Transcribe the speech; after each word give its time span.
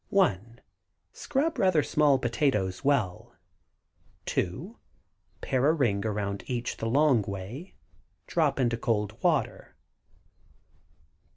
1. 0.09 0.59
Scrub 1.13 1.59
rather 1.59 1.83
small 1.83 2.17
potatoes 2.17 2.83
well. 2.83 3.35
2. 4.25 4.79
Pare 5.41 5.67
a 5.69 5.73
ring 5.73 6.03
around 6.07 6.43
each 6.47 6.77
the 6.77 6.87
long 6.89 7.21
way; 7.21 7.75
drop 8.25 8.59
into 8.59 8.77
cold 8.77 9.13
water. 9.21 9.75